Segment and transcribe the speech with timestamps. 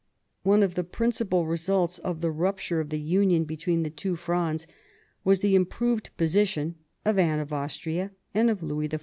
[0.41, 4.65] One of the principal results of the rupture of the' union between the two Frondes
[5.23, 6.73] was the improved position
[7.05, 8.99] of Anne of Austria and of Louis XIV.